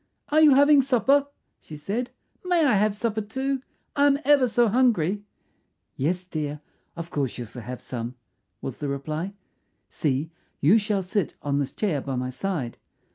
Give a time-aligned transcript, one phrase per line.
[0.29, 1.27] "Are you having supper?"
[1.59, 2.09] she said.
[2.43, 3.61] "May I have supper too?
[3.95, 5.21] I am ever so hungry."
[5.95, 6.59] "Yes, dear;
[6.95, 8.15] of course you shall have some,"
[8.63, 9.35] was the reply.
[9.89, 12.77] "See, you shall sit on this chair by my side.